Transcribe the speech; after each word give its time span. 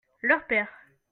leur 0.23 0.47
père. 0.47 0.67